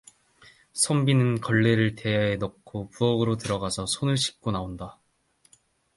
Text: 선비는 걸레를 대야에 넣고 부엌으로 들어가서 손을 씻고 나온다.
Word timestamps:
선비는 0.73 1.41
걸레를 1.41 1.93
대야에 1.93 2.37
넣고 2.37 2.89
부엌으로 2.89 3.37
들어가서 3.37 3.85
손을 3.85 4.17
씻고 4.17 4.49
나온다. 4.49 4.99